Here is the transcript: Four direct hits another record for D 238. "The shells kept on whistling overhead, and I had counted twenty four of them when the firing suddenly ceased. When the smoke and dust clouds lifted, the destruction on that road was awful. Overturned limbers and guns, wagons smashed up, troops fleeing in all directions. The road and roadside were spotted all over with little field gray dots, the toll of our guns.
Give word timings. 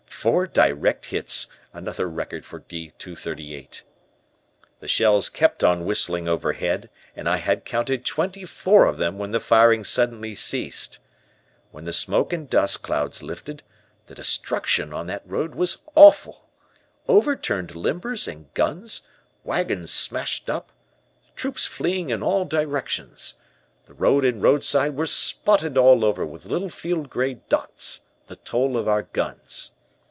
Four 0.21 0.45
direct 0.45 1.05
hits 1.07 1.47
another 1.73 2.07
record 2.07 2.45
for 2.45 2.59
D 2.59 2.91
238. 2.99 3.83
"The 4.79 4.87
shells 4.87 5.29
kept 5.29 5.63
on 5.63 5.83
whistling 5.83 6.27
overhead, 6.27 6.91
and 7.15 7.27
I 7.27 7.37
had 7.37 7.65
counted 7.65 8.05
twenty 8.05 8.45
four 8.45 8.85
of 8.85 8.99
them 8.99 9.17
when 9.17 9.31
the 9.31 9.39
firing 9.39 9.83
suddenly 9.83 10.35
ceased. 10.35 10.99
When 11.71 11.85
the 11.85 11.91
smoke 11.93 12.31
and 12.33 12.47
dust 12.47 12.83
clouds 12.83 13.23
lifted, 13.23 13.63
the 14.05 14.13
destruction 14.13 14.93
on 14.93 15.07
that 15.07 15.23
road 15.25 15.55
was 15.55 15.77
awful. 15.95 16.47
Overturned 17.07 17.73
limbers 17.75 18.27
and 18.27 18.53
guns, 18.53 19.01
wagons 19.43 19.89
smashed 19.91 20.51
up, 20.51 20.71
troops 21.35 21.65
fleeing 21.65 22.11
in 22.11 22.21
all 22.21 22.45
directions. 22.45 23.33
The 23.87 23.95
road 23.95 24.23
and 24.23 24.39
roadside 24.39 24.95
were 24.95 25.07
spotted 25.07 25.79
all 25.79 26.05
over 26.05 26.27
with 26.27 26.45
little 26.45 26.69
field 26.69 27.09
gray 27.09 27.39
dots, 27.49 28.01
the 28.27 28.35
toll 28.35 28.77
of 28.77 28.87
our 28.87 29.01
guns. 29.01 29.71